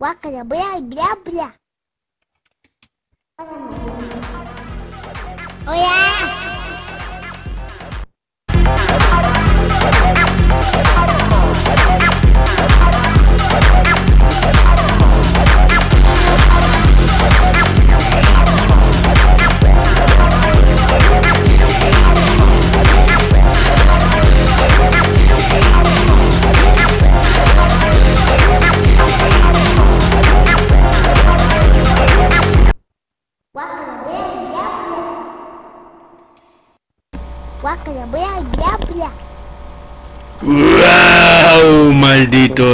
Guacala, 0.00 0.44
blá, 0.44 0.80
blá, 0.80 1.16
blá. 1.24 1.54
Olá! 5.66 6.57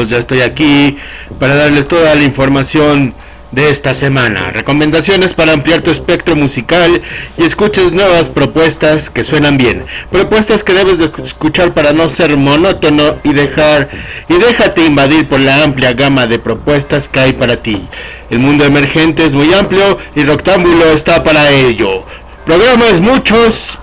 Ya 0.09 0.19
estoy 0.19 0.43
aquí 0.43 0.97
para 1.39 1.55
darles 1.55 1.89
toda 1.89 2.15
la 2.15 2.25
información 2.25 3.15
de 3.55 3.71
esta 3.71 3.95
semana. 3.95 4.51
Recomendaciones 4.51 5.33
para 5.33 5.53
ampliar 5.53 5.83
tu 5.83 5.91
espectro 5.91 6.35
musical 6.35 7.03
y 7.39 7.45
escuches 7.45 7.93
nuevas 7.93 8.29
propuestas 8.29 9.11
que 9.11 9.25
suenan 9.25 9.57
bien. 9.57 9.85
Propuestas 10.11 10.65
que 10.65 10.75
debes 10.75 10.99
de 10.99 11.11
escuchar 11.23 11.73
para 11.73 11.93
no 11.93 12.09
ser 12.09 12.37
monótono 12.37 13.17
y 13.23 13.33
dejar 13.33 13.89
y 14.29 14.35
déjate 14.35 14.85
invadir 14.85 15.29
por 15.29 15.41
la 15.41 15.63
amplia 15.63 15.93
gama 15.93 16.27
de 16.27 16.39
propuestas 16.39 17.09
que 17.09 17.21
hay 17.21 17.33
para 17.33 17.57
ti. 17.57 17.87
El 18.31 18.41
mundo 18.41 18.65
emergente 18.65 19.25
es 19.25 19.35
muy 19.35 19.53
amplio 19.55 19.99
y 20.17 20.25
Roctámbulo 20.25 20.87
está 20.87 21.23
para 21.23 21.51
ello. 21.51 22.05
Programas 22.45 23.01
muchos, 23.01 23.79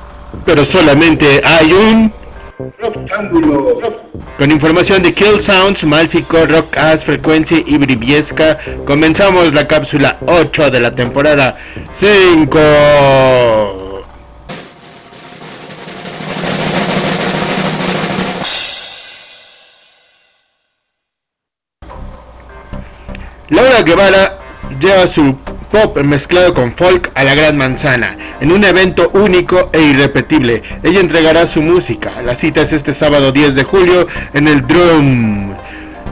pero 0.46 0.66
solamente 0.66 1.42
hay 1.44 1.72
un 1.72 2.21
con 4.38 4.52
información 4.52 5.04
de 5.04 5.14
Kill 5.14 5.40
Sounds, 5.42 5.84
Malfico, 5.84 6.46
Rock 6.46 6.78
As, 6.78 7.06
Frequency 7.06 7.64
y 7.68 7.78
Briviesca, 7.78 8.58
comenzamos 8.86 9.54
la 9.54 9.68
cápsula 9.68 10.18
8 10.26 10.72
de 10.72 10.80
la 10.80 10.92
temporada 10.96 11.58
5. 12.00 12.60
Laura 23.50 23.82
Guevara 23.82 24.38
lleva 24.80 25.08
su 25.08 25.36
pop 25.72 25.98
mezclado 26.04 26.54
con 26.54 26.74
folk 26.74 27.10
a 27.16 27.24
la 27.24 27.34
Gran 27.34 27.58
Manzana, 27.58 28.18
en 28.42 28.52
un 28.52 28.64
evento 28.64 29.10
único 29.14 29.70
e 29.72 29.82
irrepetible. 29.82 30.62
Ella 30.84 31.00
entregará 31.00 31.48
su 31.48 31.62
música. 31.62 32.22
La 32.22 32.36
cita 32.36 32.62
es 32.62 32.74
este 32.74 32.94
sábado 32.94 33.32
10 33.32 33.56
de 33.56 33.64
julio 33.64 34.08
en 34.34 34.48
el 34.48 34.68
Drum. 34.68 35.56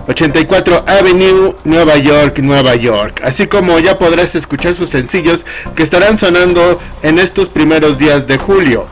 84 0.07 0.85
Avenue, 0.87 1.53
Nueva 1.65 1.97
York, 1.97 2.39
Nueva 2.39 2.75
York. 2.75 3.21
Así 3.23 3.45
como 3.45 3.77
ya 3.77 3.99
podrás 3.99 4.33
escuchar 4.33 4.73
sus 4.73 4.89
sencillos 4.89 5.45
que 5.75 5.83
estarán 5.83 6.17
sonando 6.17 6.79
en 7.03 7.19
estos 7.19 7.49
primeros 7.49 7.99
días 7.99 8.25
de 8.25 8.37
julio 8.37 8.87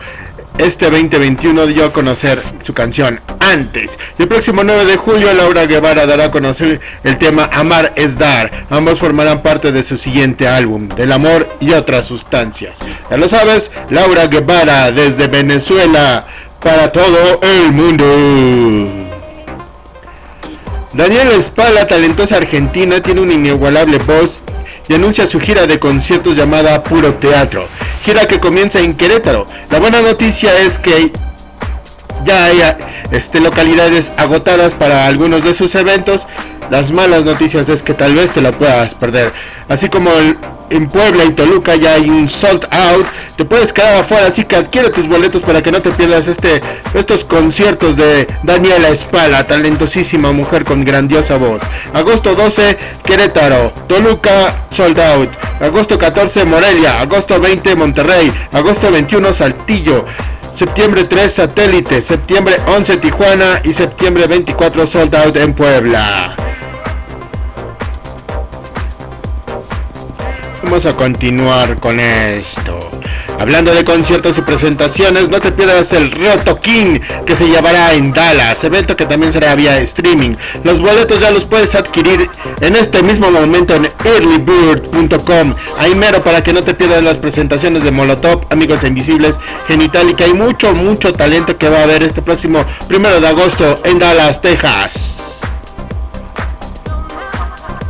este 0.57 0.89
2021 0.89 1.67
dio 1.67 1.85
a 1.85 1.93
conocer 1.93 2.41
su 2.63 2.73
canción 2.73 3.21
Antes. 3.39 3.97
el 4.17 4.27
próximo 4.27 4.63
9 4.63 4.85
de 4.85 4.97
julio 4.97 5.33
Laura 5.33 5.65
Guevara 5.65 6.05
dará 6.05 6.25
a 6.25 6.31
conocer 6.31 6.81
el 7.03 7.17
tema 7.17 7.49
Amar 7.53 7.93
es 7.95 8.17
Dar. 8.17 8.65
Ambos 8.69 8.99
formarán 8.99 9.41
parte 9.41 9.71
de 9.71 9.83
su 9.83 9.97
siguiente 9.97 10.47
álbum, 10.47 10.87
Del 10.89 11.11
Amor 11.11 11.47
y 11.59 11.71
otras 11.71 12.07
sustancias. 12.07 12.75
Ya 13.09 13.17
lo 13.17 13.29
sabes, 13.29 13.71
Laura 13.89 14.27
Guevara 14.27 14.91
desde 14.91 15.27
Venezuela 15.27 16.25
para 16.61 16.91
todo 16.91 17.39
el 17.41 17.71
mundo. 17.71 19.07
Daniela 20.93 21.35
Espala, 21.35 21.85
talentosa 21.85 22.37
argentina, 22.37 23.01
tiene 23.01 23.21
una 23.21 23.33
inigualable 23.33 23.99
voz 23.99 24.39
y 24.87 24.93
anuncia 24.93 25.27
su 25.27 25.39
gira 25.39 25.67
de 25.67 25.79
conciertos 25.79 26.35
llamada 26.35 26.83
Puro 26.83 27.13
Teatro, 27.15 27.67
gira 28.07 28.25
que 28.25 28.39
comienza 28.39 28.79
en 28.79 28.95
Querétaro. 28.95 29.45
La 29.69 29.79
buena 29.79 29.99
noticia 29.99 30.57
es 30.61 30.77
que 30.77 31.11
ya 32.23 32.45
hay 32.45 32.61
este, 33.11 33.41
localidades 33.41 34.13
agotadas 34.15 34.73
para 34.73 35.07
algunos 35.07 35.43
de 35.43 35.53
sus 35.53 35.75
eventos. 35.75 36.25
Las 36.69 36.89
malas 36.93 37.25
noticias 37.25 37.67
es 37.67 37.83
que 37.83 37.93
tal 37.93 38.15
vez 38.15 38.31
te 38.31 38.39
la 38.39 38.53
puedas 38.53 38.95
perder. 38.95 39.33
Así 39.67 39.89
como 39.89 40.09
en 40.69 40.89
Puebla 40.89 41.25
y 41.25 41.31
Toluca 41.31 41.75
ya 41.75 41.93
hay 41.93 42.09
un 42.09 42.27
sold 42.27 42.67
out, 42.71 43.05
te 43.35 43.45
puedes 43.45 43.71
quedar 43.71 43.99
afuera, 43.99 44.27
así 44.27 44.43
que 44.43 44.55
adquiere 44.55 44.89
tus 44.89 45.07
boletos 45.07 45.41
para 45.43 45.61
que 45.61 45.71
no 45.71 45.81
te 45.81 45.91
pierdas 45.91 46.27
este, 46.27 46.61
estos 46.93 47.23
conciertos 47.23 47.95
de 47.95 48.27
Daniela 48.43 48.89
Espala, 48.89 49.45
talentosísima 49.45 50.31
mujer 50.31 50.63
con 50.65 50.83
grandiosa 50.83 51.37
voz. 51.37 51.61
Agosto 51.93 52.35
12, 52.35 52.77
Querétaro, 53.03 53.71
Toluca, 53.87 54.65
sold 54.71 54.99
out. 54.99 55.29
Agosto 55.59 55.97
14, 55.97 56.45
Morelia. 56.45 56.99
Agosto 57.01 57.39
20, 57.39 57.75
Monterrey. 57.75 58.31
Agosto 58.51 58.91
21, 58.91 59.33
Saltillo. 59.33 60.05
Septiembre 60.55 61.03
3 61.03 61.31
Satélite, 61.31 62.01
septiembre 62.01 62.55
11 62.65 62.97
Tijuana 62.97 63.61
y 63.63 63.73
septiembre 63.73 64.25
24 64.25 64.87
Sold 64.87 65.13
Out 65.15 65.37
en 65.37 65.53
Puebla. 65.53 66.46
Vamos 70.69 70.85
a 70.85 70.97
continuar 70.97 71.79
con 71.79 71.97
esto. 71.97 72.77
Hablando 73.39 73.73
de 73.73 73.85
conciertos 73.85 74.37
y 74.37 74.41
presentaciones, 74.41 75.29
no 75.29 75.39
te 75.39 75.53
pierdas 75.53 75.93
el 75.93 76.11
Roto 76.11 76.59
King 76.59 76.99
que 77.25 77.37
se 77.37 77.47
llevará 77.47 77.93
en 77.93 78.11
Dallas, 78.11 78.65
evento 78.65 78.93
que 78.97 79.05
también 79.05 79.31
será 79.31 79.55
vía 79.55 79.79
streaming. 79.79 80.35
Los 80.65 80.81
boletos 80.81 81.21
ya 81.21 81.31
los 81.31 81.45
puedes 81.45 81.73
adquirir 81.73 82.29
en 82.59 82.75
este 82.75 83.01
mismo 83.01 83.31
momento 83.31 83.75
en 83.75 83.89
earlybird.com. 84.03 85.53
Ahí 85.77 85.95
mero 85.95 86.21
para 86.21 86.43
que 86.43 86.51
no 86.51 86.61
te 86.61 86.73
pierdas 86.73 87.01
las 87.01 87.17
presentaciones 87.17 87.85
de 87.85 87.91
Molotov, 87.91 88.41
Amigos 88.49 88.83
Invisibles, 88.83 89.37
Genital 89.69 90.09
y 90.09 90.15
que 90.15 90.25
hay 90.25 90.33
mucho, 90.33 90.73
mucho 90.73 91.13
talento 91.13 91.57
que 91.57 91.69
va 91.69 91.77
a 91.79 91.83
haber 91.83 92.03
este 92.03 92.21
próximo 92.21 92.65
primero 92.89 93.21
de 93.21 93.27
agosto 93.29 93.79
en 93.85 93.99
Dallas, 93.99 94.41
Texas. 94.41 94.91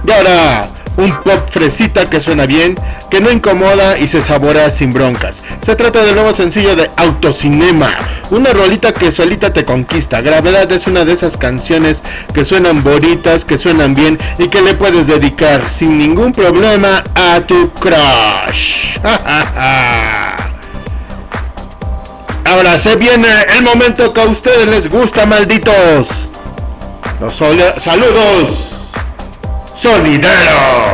Y 0.06 0.12
ahora, 0.12 0.68
un 0.98 1.12
pop 1.22 1.50
fresita 1.50 2.06
que 2.06 2.20
suena 2.20 2.46
bien, 2.46 2.76
que 3.10 3.22
no 3.22 3.32
incomoda 3.32 3.98
y 3.98 4.08
se 4.08 4.22
saborea 4.22 4.70
sin 4.70 4.92
broncas. 4.92 5.38
Se 5.66 5.76
trata 5.76 6.04
del 6.04 6.16
nuevo 6.16 6.34
sencillo 6.34 6.76
de 6.76 6.92
Autocinema, 6.98 7.92
una 8.32 8.52
rolita 8.52 8.94
que 8.94 9.12
solita 9.12 9.54
te 9.54 9.64
conquista. 9.64 10.22
Gravedad 10.22 10.72
es 10.72 10.88
una 10.88 11.06
de 11.06 11.14
esas 11.14 11.38
canciones 11.38 12.02
que 12.34 12.44
suenan 12.46 12.84
bonitas, 12.84 13.46
que 13.46 13.58
suenan 13.58 13.96
bien 13.96 14.20
y 14.40 14.50
que 14.50 14.62
le 14.62 14.74
puedes 14.74 15.08
dedicar 15.08 15.64
sin 15.70 15.98
ningún 15.98 16.32
problema 16.32 17.04
a 17.16 17.40
tu 17.42 17.70
crush. 17.72 18.98
Ahora 22.46 22.78
se 22.78 22.96
viene 22.96 23.28
el 23.58 23.64
momento 23.64 24.14
que 24.14 24.22
a 24.22 24.26
ustedes 24.26 24.68
les 24.68 24.90
gusta, 24.90 25.26
malditos. 25.26 26.30
Los 27.20 27.36
saludos 27.36 28.68
sonideros. 29.78 30.87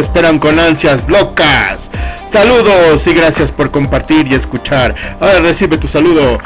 Esperan 0.00 0.38
con 0.38 0.58
ansias 0.58 1.08
locas. 1.08 1.90
Saludos 2.32 3.06
y 3.06 3.14
gracias 3.14 3.50
por 3.50 3.70
compartir 3.70 4.26
y 4.30 4.34
escuchar. 4.34 4.94
Ahora 5.20 5.40
recibe 5.40 5.78
tu 5.78 5.88
saludo. 5.88 6.38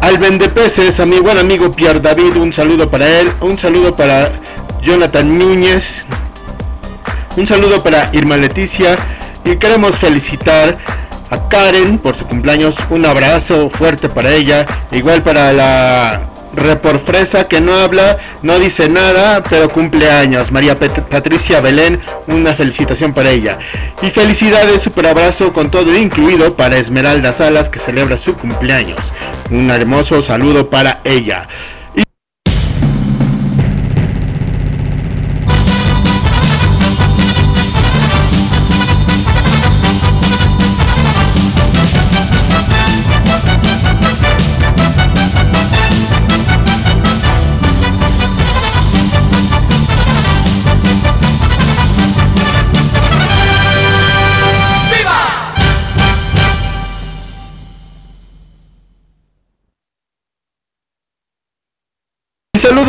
Al 0.00 0.18
vendepeces, 0.18 1.00
a 1.00 1.06
mi 1.06 1.18
buen 1.18 1.38
amigo 1.38 1.72
Pierre 1.72 2.00
David, 2.00 2.36
un 2.36 2.52
saludo 2.52 2.90
para 2.90 3.08
él. 3.20 3.30
Un 3.40 3.58
saludo 3.58 3.96
para 3.96 4.30
Jonathan 4.82 5.38
Núñez. 5.38 6.04
Un 7.36 7.46
saludo 7.46 7.82
para 7.82 8.10
Irma 8.12 8.36
Leticia. 8.36 8.96
Y 9.44 9.56
queremos 9.56 9.96
felicitar 9.96 10.78
a 11.30 11.48
Karen 11.48 11.98
por 11.98 12.16
su 12.16 12.26
cumpleaños. 12.26 12.76
Un 12.90 13.04
abrazo 13.04 13.70
fuerte 13.70 14.08
para 14.08 14.30
ella. 14.30 14.64
Igual 14.92 15.22
para 15.22 15.52
la 15.52 16.33
repor 16.56 17.00
fresa 17.00 17.48
que 17.48 17.60
no 17.60 17.74
habla, 17.74 18.18
no 18.42 18.58
dice 18.58 18.88
nada, 18.88 19.42
pero 19.42 19.68
cumple 19.68 20.10
años. 20.10 20.52
María 20.52 20.78
Patricia 20.78 21.60
Belén, 21.60 22.00
una 22.26 22.54
felicitación 22.54 23.12
para 23.12 23.30
ella. 23.30 23.58
Y 24.02 24.10
felicidades, 24.10 24.82
super 24.82 25.06
abrazo 25.06 25.52
con 25.52 25.70
todo 25.70 25.96
incluido 25.96 26.54
para 26.54 26.76
Esmeralda 26.76 27.32
Salas 27.32 27.68
que 27.68 27.78
celebra 27.78 28.16
su 28.16 28.36
cumpleaños. 28.36 29.12
Un 29.50 29.70
hermoso 29.70 30.22
saludo 30.22 30.70
para 30.70 31.00
ella. 31.04 31.48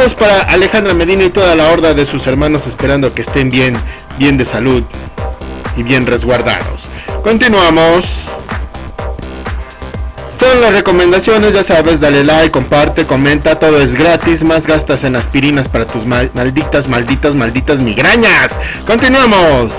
Saludos 0.06 0.14
para 0.20 0.42
Alejandra 0.54 0.94
Medina 0.94 1.24
y 1.24 1.30
toda 1.32 1.56
la 1.56 1.72
horda 1.72 1.96
de 1.96 2.06
sus 2.06 2.28
hermanos 2.28 2.68
esperando 2.68 3.12
que 3.16 3.24
estén 3.24 3.50
bien, 3.50 3.76
bien 4.20 4.38
de 4.38 4.46
salud 4.46 4.84
y 5.76 5.82
bien 5.82 6.06
resguardados. 6.06 6.84
Continuamos. 7.24 8.06
Son 10.40 10.62
las 10.62 10.74
recomendaciones, 10.74 11.56
ya 11.56 11.64
sabes, 11.64 12.00
dale 12.00 12.24
like, 12.24 12.52
comparte, 12.52 13.06
comenta, 13.06 13.58
todo 13.58 13.80
es 13.80 13.96
gratis, 13.96 14.44
más 14.44 14.68
gastas 14.68 15.04
en 15.06 15.16
aspirinas 15.16 15.68
para 15.68 15.86
tus 15.86 16.06
malditas, 16.06 16.88
malditas, 16.88 17.34
malditas 17.34 17.80
migrañas. 17.80 18.56
Continuamos. 18.86 19.74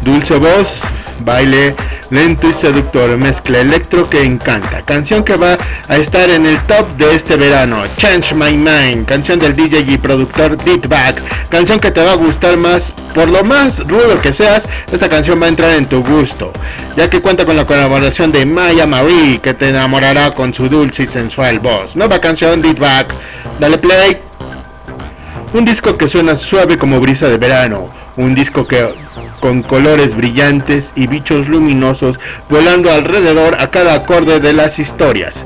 Dulce 0.00 0.36
voz, 0.36 0.78
baile 1.20 1.74
lento 2.14 2.48
y 2.48 2.52
seductor, 2.52 3.18
mezcla 3.18 3.58
electro 3.58 4.08
que 4.08 4.22
encanta, 4.22 4.82
canción 4.82 5.24
que 5.24 5.34
va 5.34 5.58
a 5.88 5.96
estar 5.96 6.30
en 6.30 6.46
el 6.46 6.56
top 6.60 6.88
de 6.96 7.12
este 7.16 7.36
verano, 7.36 7.82
Change 7.96 8.34
My 8.34 8.52
Mind, 8.52 9.04
canción 9.04 9.40
del 9.40 9.56
DJ 9.56 9.80
y 9.80 9.98
productor 9.98 10.56
Back, 10.88 11.20
canción 11.48 11.80
que 11.80 11.90
te 11.90 12.04
va 12.04 12.12
a 12.12 12.14
gustar 12.16 12.56
más, 12.56 12.92
por 13.14 13.28
lo 13.28 13.42
más 13.42 13.80
rudo 13.80 14.20
que 14.22 14.32
seas, 14.32 14.68
esta 14.92 15.08
canción 15.08 15.42
va 15.42 15.46
a 15.46 15.48
entrar 15.48 15.76
en 15.76 15.86
tu 15.86 16.04
gusto, 16.04 16.52
ya 16.96 17.10
que 17.10 17.20
cuenta 17.20 17.44
con 17.44 17.56
la 17.56 17.66
colaboración 17.66 18.30
de 18.30 18.46
Maya 18.46 18.86
Marie, 18.86 19.40
que 19.40 19.52
te 19.52 19.70
enamorará 19.70 20.30
con 20.30 20.54
su 20.54 20.68
dulce 20.68 21.02
y 21.02 21.06
sensual 21.08 21.58
voz. 21.58 21.96
Nueva 21.96 22.20
canción 22.20 22.62
Back, 22.78 23.12
dale 23.58 23.78
play. 23.78 24.18
Un 25.52 25.64
disco 25.64 25.96
que 25.96 26.08
suena 26.08 26.36
suave 26.36 26.76
como 26.78 27.00
brisa 27.00 27.28
de 27.28 27.38
verano, 27.38 27.88
un 28.16 28.34
disco 28.34 28.66
que 28.66 29.03
con 29.44 29.62
colores 29.62 30.16
brillantes 30.16 30.92
y 30.96 31.06
bichos 31.06 31.48
luminosos 31.48 32.18
volando 32.48 32.90
alrededor 32.90 33.60
a 33.60 33.68
cada 33.68 33.92
acorde 33.92 34.40
de 34.40 34.54
las 34.54 34.78
historias. 34.78 35.44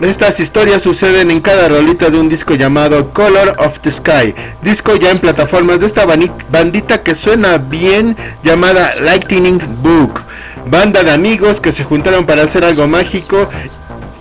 Estas 0.00 0.40
historias 0.40 0.82
suceden 0.82 1.30
en 1.30 1.40
cada 1.40 1.68
rolita 1.68 2.10
de 2.10 2.18
un 2.18 2.28
disco 2.28 2.56
llamado 2.56 3.10
Color 3.10 3.54
of 3.58 3.78
the 3.78 3.92
Sky, 3.92 4.34
disco 4.60 4.96
ya 4.96 5.12
en 5.12 5.20
plataformas 5.20 5.78
de 5.78 5.86
esta 5.86 6.04
bandita 6.04 7.04
que 7.04 7.14
suena 7.14 7.58
bien 7.58 8.16
llamada 8.42 8.90
Lightning 9.00 9.60
Book, 9.82 10.22
banda 10.66 11.04
de 11.04 11.12
amigos 11.12 11.60
que 11.60 11.70
se 11.70 11.84
juntaron 11.84 12.26
para 12.26 12.42
hacer 12.42 12.64
algo 12.64 12.88
mágico 12.88 13.48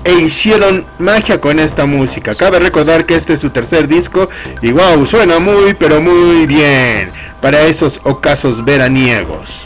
e 0.03 0.13
hicieron 0.13 0.85
magia 0.99 1.41
con 1.41 1.59
esta 1.59 1.87
música. 1.87 2.35
Cabe 2.35 2.59
recordar 2.59 3.07
que 3.07 3.15
este 3.15 3.33
es 3.33 3.39
su 3.39 3.49
tercer 3.49 3.87
disco 3.87 4.29
y 4.61 4.71
wow, 4.71 5.07
suena 5.07 5.39
muy 5.39 5.73
pero 5.73 5.99
muy 5.99 6.45
bien 6.45 7.20
para 7.41 7.61
esos 7.61 7.99
ocasos 8.03 8.63
veraniegos. 8.63 9.65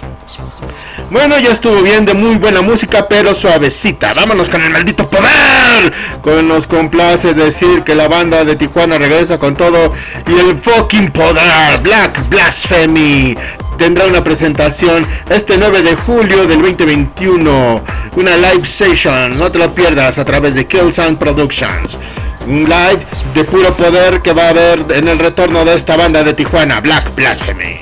Bueno, 1.11 1.37
ya 1.37 1.51
estuvo 1.51 1.81
bien 1.81 2.05
de 2.05 2.13
muy 2.13 2.35
buena 2.37 2.61
música, 2.61 3.07
pero 3.07 3.35
suavecita. 3.35 4.13
Vámonos 4.13 4.49
con 4.49 4.61
el 4.61 4.71
maldito 4.71 5.07
poder. 5.07 5.93
Con 6.21 6.47
nos 6.47 6.65
complace 6.65 7.33
decir 7.33 7.83
que 7.83 7.93
la 7.93 8.07
banda 8.07 8.43
de 8.43 8.55
Tijuana 8.55 8.97
regresa 8.97 9.37
con 9.37 9.55
todo 9.55 9.93
y 10.25 10.39
el 10.39 10.59
fucking 10.59 11.11
poder. 11.11 11.79
Black 11.83 12.27
Blasphemy 12.29 13.35
tendrá 13.77 14.05
una 14.05 14.23
presentación 14.23 15.05
este 15.29 15.57
9 15.57 15.83
de 15.83 15.95
julio 15.95 16.47
del 16.47 16.61
2021. 16.61 17.81
Una 18.15 18.37
live 18.37 18.65
session, 18.65 19.37
no 19.37 19.51
te 19.51 19.59
lo 19.59 19.75
pierdas 19.75 20.17
a 20.17 20.25
través 20.25 20.55
de 20.55 20.65
Kill 20.65 20.91
Sound 20.91 21.17
Productions 21.17 21.97
un 22.47 22.63
live 22.63 23.05
de 23.33 23.43
puro 23.43 23.73
poder 23.73 24.21
que 24.21 24.33
va 24.33 24.47
a 24.47 24.49
haber 24.49 24.85
en 24.89 25.07
el 25.07 25.19
retorno 25.19 25.65
de 25.65 25.75
esta 25.75 25.97
banda 25.97 26.23
de 26.23 26.33
Tijuana, 26.33 26.79
Black 26.79 27.13
Blasphemy. 27.15 27.77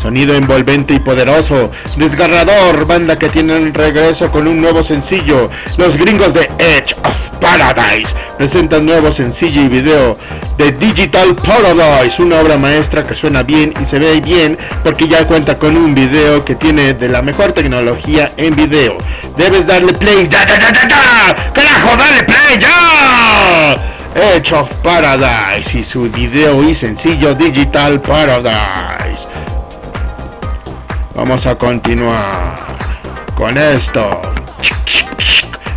Sonido 0.00 0.34
envolvente 0.34 0.94
y 0.94 0.98
poderoso, 0.98 1.70
desgarrador, 1.96 2.86
banda 2.86 3.18
que 3.18 3.28
tiene 3.28 3.56
un 3.56 3.72
regreso 3.72 4.30
con 4.30 4.46
un 4.46 4.60
nuevo 4.60 4.84
sencillo. 4.84 5.50
Los 5.78 5.96
gringos 5.96 6.34
de 6.34 6.50
Edge 6.58 6.94
of 7.02 7.35
Paradise 7.56 8.14
presentan 8.36 8.84
nuevo 8.84 9.10
sencillo 9.10 9.62
y 9.62 9.68
video 9.68 10.18
de 10.58 10.72
Digital 10.72 11.34
Paradise, 11.36 12.20
una 12.20 12.40
obra 12.40 12.58
maestra 12.58 13.02
que 13.02 13.14
suena 13.14 13.42
bien 13.42 13.72
y 13.80 13.86
se 13.86 13.98
ve 13.98 14.20
bien 14.20 14.58
porque 14.84 15.08
ya 15.08 15.26
cuenta 15.26 15.56
con 15.58 15.74
un 15.74 15.94
video 15.94 16.44
que 16.44 16.54
tiene 16.54 16.92
de 16.92 17.08
la 17.08 17.22
mejor 17.22 17.52
tecnología 17.52 18.30
en 18.36 18.54
video. 18.54 18.98
Debes 19.38 19.66
darle 19.66 19.94
play, 19.94 20.28
ya, 20.28 20.46
ya, 20.46 20.58
ya, 20.58 20.70
ya, 20.70 20.88
ya, 20.88 21.52
carajo, 21.54 21.96
dale 21.96 22.24
play, 22.24 22.58
ya. 22.60 23.76
Edge 24.14 24.52
of 24.52 24.70
Paradise 24.82 25.78
y 25.78 25.82
su 25.82 26.10
video 26.10 26.62
y 26.62 26.74
sencillo 26.74 27.34
Digital 27.34 28.00
Paradise. 28.02 29.26
Vamos 31.14 31.46
a 31.46 31.54
continuar 31.54 32.56
con 33.34 33.56
esto. 33.56 34.20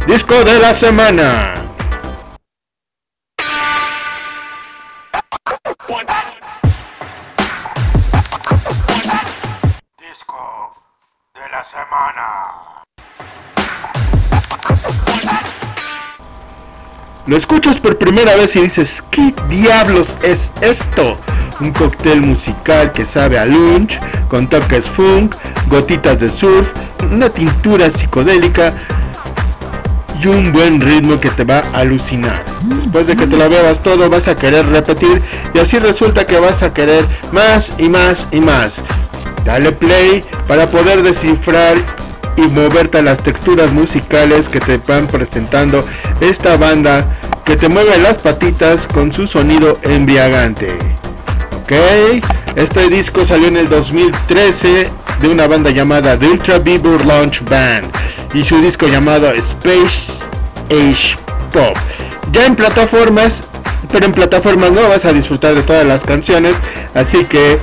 Disco 0.07 0.43
de 0.43 0.59
la 0.59 0.73
semana. 0.73 1.58
Lo 17.29 17.37
escuchas 17.37 17.79
por 17.79 17.95
primera 17.95 18.35
vez 18.35 18.55
y 18.55 18.61
dices, 18.61 19.03
¿qué 19.11 19.35
diablos 19.49 20.17
es 20.23 20.51
esto? 20.61 21.15
Un 21.59 21.71
cóctel 21.71 22.21
musical 22.21 22.91
que 22.91 23.05
sabe 23.05 23.37
a 23.37 23.45
lunch, 23.45 23.99
con 24.27 24.47
toques 24.47 24.85
funk, 24.85 25.35
gotitas 25.67 26.21
de 26.21 26.27
surf, 26.27 26.73
una 27.11 27.29
tintura 27.29 27.91
psicodélica 27.91 28.73
y 30.19 30.25
un 30.25 30.51
buen 30.51 30.81
ritmo 30.81 31.19
que 31.19 31.29
te 31.29 31.43
va 31.43 31.59
a 31.71 31.81
alucinar. 31.81 32.43
Después 32.63 33.05
de 33.05 33.15
que 33.15 33.27
te 33.27 33.37
lo 33.37 33.47
bebas 33.47 33.83
todo 33.83 34.09
vas 34.09 34.27
a 34.27 34.35
querer 34.35 34.65
repetir 34.65 35.21
y 35.53 35.59
así 35.59 35.77
resulta 35.77 36.25
que 36.25 36.39
vas 36.39 36.63
a 36.63 36.73
querer 36.73 37.05
más 37.31 37.71
y 37.77 37.89
más 37.89 38.27
y 38.31 38.39
más. 38.39 38.81
Dale 39.45 39.71
play 39.73 40.25
para 40.47 40.67
poder 40.67 41.03
descifrar 41.03 41.77
y 42.37 42.41
moverte 42.41 42.99
a 42.99 43.01
las 43.01 43.21
texturas 43.21 43.71
musicales 43.73 44.49
que 44.49 44.59
te 44.59 44.77
van 44.77 45.07
presentando 45.07 45.83
esta 46.21 46.57
banda 46.57 47.17
que 47.45 47.57
te 47.57 47.69
mueve 47.69 47.97
las 47.97 48.19
patitas 48.19 48.87
con 48.87 49.11
su 49.11 49.25
sonido 49.27 49.79
embriagante. 49.81 50.77
Ok, 51.63 51.73
este 52.55 52.89
disco 52.89 53.25
salió 53.25 53.47
en 53.47 53.57
el 53.57 53.69
2013 53.69 54.89
de 55.21 55.27
una 55.27 55.47
banda 55.47 55.71
llamada 55.71 56.17
The 56.17 56.27
Ultra 56.27 56.59
Beaver 56.59 57.05
Launch 57.05 57.43
Band 57.49 57.91
y 58.33 58.43
su 58.43 58.59
disco 58.61 58.87
llamado 58.87 59.31
Space 59.31 60.23
Age 60.69 61.17
Pop. 61.51 61.75
Ya 62.31 62.45
en 62.45 62.55
plataformas, 62.55 63.43
pero 63.91 64.05
en 64.05 64.11
plataformas 64.11 64.71
no 64.71 64.87
vas 64.87 65.05
a 65.05 65.13
disfrutar 65.13 65.55
de 65.55 65.61
todas 65.63 65.85
las 65.85 66.03
canciones, 66.03 66.55
así 66.93 67.25
que 67.25 67.57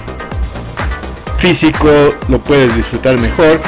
físico 1.38 1.88
lo 2.28 2.38
puedes 2.40 2.74
disfrutar 2.74 3.20
mejor 3.20 3.60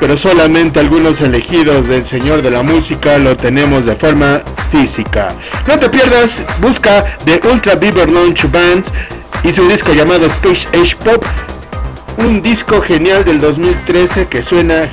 pero 0.00 0.16
solamente 0.16 0.80
algunos 0.80 1.20
elegidos 1.20 1.88
del 1.88 2.06
Señor 2.06 2.42
de 2.42 2.50
la 2.50 2.62
Música 2.62 3.18
lo 3.18 3.36
tenemos 3.36 3.84
de 3.84 3.96
forma 3.96 4.42
física. 4.70 5.28
No 5.66 5.76
te 5.76 5.88
pierdas, 5.88 6.32
busca 6.60 7.04
The 7.24 7.40
Ultra 7.50 7.74
Beaver 7.74 8.10
Launch 8.10 8.50
Bands 8.50 8.92
y 9.42 9.52
su 9.52 9.66
disco 9.68 9.92
llamado 9.92 10.26
Space 10.26 10.68
Age 10.76 10.96
Pop, 10.96 11.24
un 12.18 12.42
disco 12.42 12.80
genial 12.80 13.24
del 13.24 13.40
2013 13.40 14.28
que 14.28 14.42
suena 14.42 14.88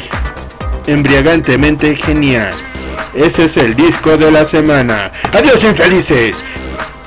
embriagantemente 0.87 1.95
genial. 1.95 2.51
Ese 3.13 3.45
es 3.45 3.57
el 3.57 3.75
disco 3.75 4.17
de 4.17 4.31
la 4.31 4.45
semana. 4.45 5.11
Adiós 5.33 5.63
infelices. 5.63 6.43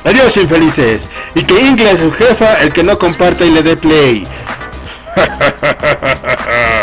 Adiós 0.04 0.36
infelices. 0.36 1.02
Y 1.34 1.42
que 1.44 1.60
Ingle 1.60 1.96
su 1.98 2.12
jefa 2.12 2.54
el 2.62 2.72
que 2.72 2.82
no 2.82 2.98
comparta 2.98 3.44
y 3.44 3.50
le 3.50 3.62
dé 3.62 3.76
play. 3.76 4.26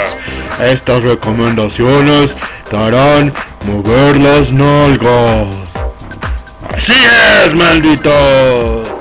Estas 0.59 1.03
recomendaciones 1.03 2.33
te 2.69 2.77
harán 2.77 3.33
mover 3.65 4.17
las 4.17 4.51
nalgas. 4.51 5.47
Así 6.69 6.93
es, 7.45 7.53
malditos. 7.53 8.95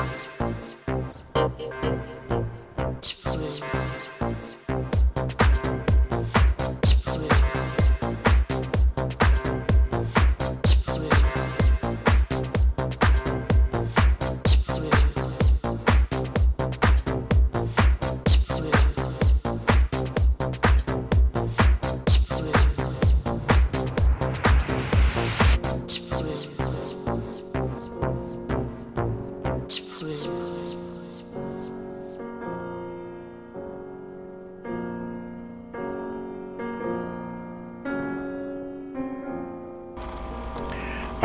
Podcast. 0.00 0.39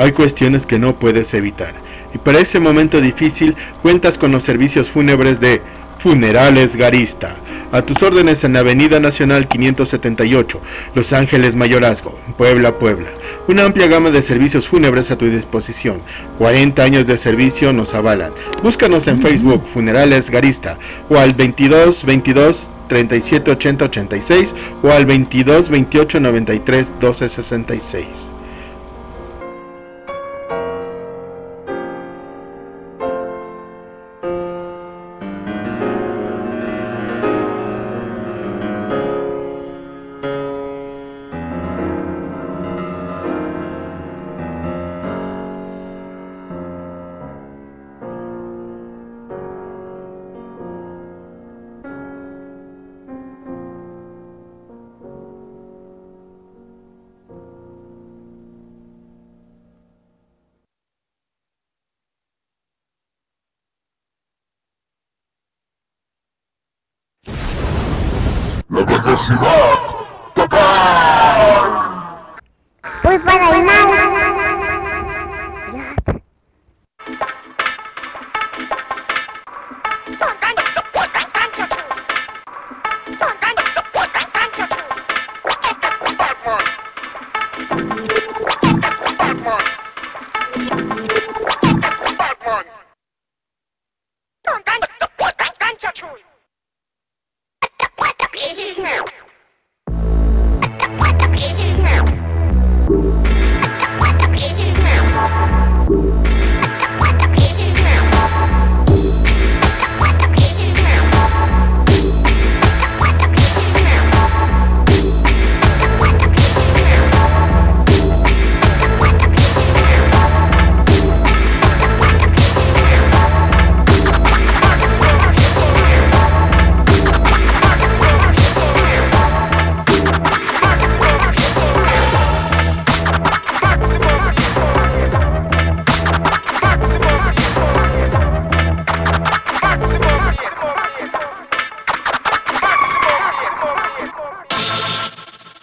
Hay 0.06 0.12
cuestiones 0.12 0.68
que 0.68 0.78
no 0.78 0.98
puedes 0.98 1.34
evitar. 1.34 1.74
Y 2.14 2.20
para 2.20 2.38
ese 2.38 2.60
momento 2.60 3.02
difícil 3.02 3.56
cuentas 3.82 4.20
con 4.20 4.32
los 4.32 4.44
servicios 4.44 4.88
fúnebres 4.88 5.40
de 5.40 5.64
Funerales 5.98 6.76
Garista. 6.76 7.38
A 7.72 7.82
tus 7.82 8.04
órdenes 8.04 8.44
en 8.44 8.54
la 8.54 8.60
Avenida 8.60 9.00
Nacional 9.00 9.48
578, 9.48 10.62
Los 10.94 11.12
Ángeles 11.12 11.56
Mayorazgo, 11.56 12.20
Puebla, 12.38 12.78
Puebla. 12.78 13.08
Una 13.48 13.66
amplia 13.66 13.88
gama 13.88 14.12
de 14.12 14.22
servicios 14.22 14.68
fúnebres 14.68 15.10
a 15.10 15.18
tu 15.18 15.26
disposición. 15.26 16.02
40 16.38 16.84
años 16.84 17.08
de 17.08 17.18
servicio 17.18 17.74
nos 17.74 17.96
avalan. 17.96 18.32
Búscanos 18.62 19.08
en 19.08 19.24
Facebook 19.24 19.66
Funerales 19.66 20.30
Garista 20.30 20.78
o 21.10 21.18
al 21.18 21.34
22 21.34 22.06
22 22.06 22.70
37 22.90 23.50
80 23.50 23.86
86 23.86 24.56
o 24.84 24.92
al 24.92 25.08
22 25.08 25.70
28 25.72 26.20
93 26.20 26.92
12 27.02 27.30
66. 27.30 28.35
La 69.16 69.22
velocidad 69.22 69.80
total. 70.34 70.66
Voy 73.02 73.20
para 73.20 73.50
el 73.52 73.64
mal. 73.64 74.25